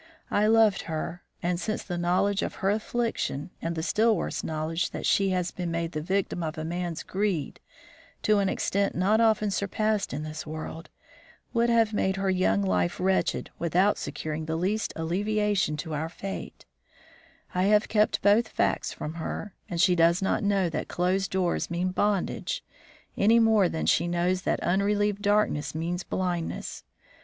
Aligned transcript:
I 0.31 0.47
loved 0.47 0.81
her, 0.89 1.21
and 1.43 1.59
since 1.59 1.83
the 1.83 1.95
knowledge 1.95 2.41
of 2.41 2.55
her 2.55 2.71
affliction, 2.71 3.51
and 3.61 3.75
the 3.75 3.83
still 3.83 4.17
worse 4.17 4.43
knowledge 4.43 4.89
that 4.89 5.05
she 5.05 5.29
had 5.29 5.51
been 5.55 5.69
made 5.69 5.91
the 5.91 6.01
victim 6.01 6.41
of 6.41 6.57
a 6.57 6.65
man's 6.65 7.03
greed 7.03 7.59
to 8.23 8.39
an 8.39 8.49
extent 8.49 8.95
not 8.95 9.21
often 9.21 9.51
surpassed 9.51 10.11
in 10.11 10.23
this 10.23 10.43
world, 10.47 10.89
would 11.53 11.69
have 11.69 11.93
made 11.93 12.15
her 12.15 12.31
young 12.31 12.63
life 12.63 12.99
wretched 12.99 13.51
without 13.59 13.99
securing 13.99 14.45
the 14.47 14.55
least 14.55 14.91
alleviation 14.95 15.77
to 15.77 15.93
our 15.93 16.09
fate, 16.09 16.65
I 17.53 17.65
have 17.65 17.87
kept 17.87 18.23
both 18.23 18.47
facts 18.47 18.91
from 18.91 19.13
her, 19.21 19.53
and 19.69 19.79
she 19.79 19.95
does 19.95 20.19
not 20.19 20.41
know 20.43 20.67
that 20.67 20.87
closed 20.87 21.29
doors 21.29 21.69
mean 21.69 21.89
bondage 21.91 22.63
any 23.15 23.37
more 23.37 23.69
than 23.69 23.85
she 23.85 24.07
knows 24.07 24.41
that 24.49 24.59
unrelieved 24.61 25.21
darkness 25.21 25.75
means 25.75 26.03
blindness. 26.03 26.85